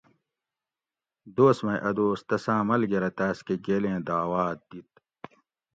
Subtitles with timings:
[1.35, 4.91] دوس مئ اۤ دوس تساۤں ملگرہ تاس کہۤ گیلیں داعوات دِت